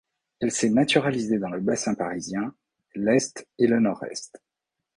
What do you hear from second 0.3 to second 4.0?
Elle s'est naturalisée dans le Bassin parisien, l'Est et le